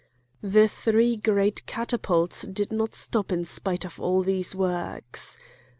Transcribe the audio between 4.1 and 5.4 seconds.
these works.